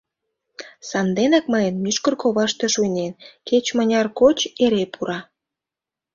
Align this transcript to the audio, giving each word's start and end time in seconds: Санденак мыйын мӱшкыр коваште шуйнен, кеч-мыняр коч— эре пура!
Санденак 0.89 1.45
мыйын 1.53 1.75
мӱшкыр 1.83 2.13
коваште 2.21 2.65
шуйнен, 2.73 3.13
кеч-мыняр 3.47 4.07
коч— 4.19 4.37
эре 4.63 4.83
пура! 4.93 5.19